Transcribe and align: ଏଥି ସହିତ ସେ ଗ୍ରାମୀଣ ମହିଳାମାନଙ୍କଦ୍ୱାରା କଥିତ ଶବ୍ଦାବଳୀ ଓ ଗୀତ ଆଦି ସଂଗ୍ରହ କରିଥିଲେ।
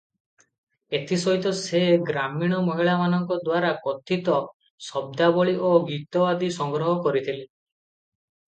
ଏଥି 0.99 1.17
ସହିତ 1.23 1.49
ସେ 1.57 1.81
ଗ୍ରାମୀଣ 2.07 2.61
ମହିଳାମାନଙ୍କଦ୍ୱାରା 2.69 3.75
କଥିତ 3.85 4.39
ଶବ୍ଦାବଳୀ 4.87 5.55
ଓ 5.69 5.75
ଗୀତ 5.91 6.25
ଆଦି 6.31 6.51
ସଂଗ୍ରହ 6.59 6.93
କରିଥିଲେ। 7.07 7.47